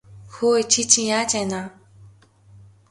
[0.33, 1.67] Хөөе чи чинь яаж байна аа?